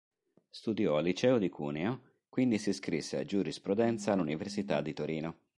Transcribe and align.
Studiò 0.49 0.97
al 0.97 1.03
liceo 1.03 1.37
di 1.37 1.47
Cuneo, 1.49 2.13
quindi 2.27 2.57
si 2.57 2.69
iscrisse 2.69 3.19
a 3.19 3.23
Giurisprudenza 3.23 4.13
all'università 4.13 4.81
di 4.81 4.93
Torino. 4.95 5.35